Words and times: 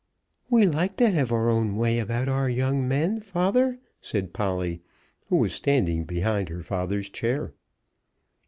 "We 0.49 0.65
like 0.65 0.97
to 0.97 1.11
have 1.11 1.31
our 1.31 1.47
own 1.47 1.75
way 1.75 1.99
about 1.99 2.27
our 2.27 2.49
young 2.49 2.87
men, 2.87 3.19
father," 3.21 3.77
said 3.99 4.33
Polly, 4.33 4.81
who 5.29 5.35
was 5.35 5.53
standing 5.53 6.05
behind 6.05 6.49
her 6.49 6.63
father's 6.63 7.11
chair. 7.11 7.53